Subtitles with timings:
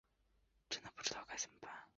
[0.69, 1.81] 真的不知道该怎么办